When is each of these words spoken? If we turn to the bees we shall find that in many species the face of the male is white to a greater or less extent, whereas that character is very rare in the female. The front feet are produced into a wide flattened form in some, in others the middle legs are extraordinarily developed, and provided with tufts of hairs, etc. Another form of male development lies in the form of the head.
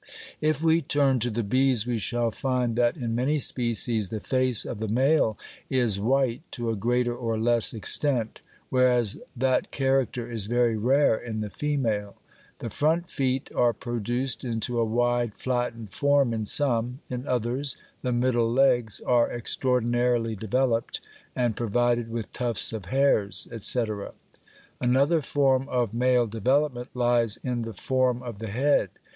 If 0.41 0.63
we 0.63 0.81
turn 0.81 1.19
to 1.19 1.29
the 1.29 1.43
bees 1.43 1.85
we 1.85 1.99
shall 1.99 2.31
find 2.31 2.75
that 2.75 2.97
in 2.97 3.13
many 3.13 3.37
species 3.37 4.09
the 4.09 4.19
face 4.19 4.65
of 4.65 4.79
the 4.79 4.87
male 4.87 5.37
is 5.69 5.99
white 5.99 6.41
to 6.53 6.71
a 6.71 6.75
greater 6.75 7.15
or 7.15 7.37
less 7.37 7.71
extent, 7.71 8.41
whereas 8.71 9.19
that 9.37 9.69
character 9.69 10.27
is 10.27 10.47
very 10.47 10.75
rare 10.75 11.15
in 11.15 11.41
the 11.41 11.51
female. 11.51 12.15
The 12.57 12.71
front 12.71 13.11
feet 13.11 13.51
are 13.55 13.73
produced 13.73 14.43
into 14.43 14.79
a 14.79 14.83
wide 14.85 15.35
flattened 15.35 15.91
form 15.91 16.33
in 16.33 16.47
some, 16.47 17.01
in 17.07 17.27
others 17.27 17.77
the 18.01 18.11
middle 18.11 18.51
legs 18.51 19.01
are 19.01 19.31
extraordinarily 19.31 20.35
developed, 20.35 20.99
and 21.35 21.55
provided 21.55 22.09
with 22.09 22.33
tufts 22.33 22.73
of 22.73 22.85
hairs, 22.85 23.47
etc. 23.51 24.13
Another 24.79 25.21
form 25.21 25.69
of 25.69 25.93
male 25.93 26.25
development 26.25 26.87
lies 26.95 27.37
in 27.43 27.61
the 27.61 27.73
form 27.75 28.23
of 28.23 28.39
the 28.39 28.47
head. 28.49 28.89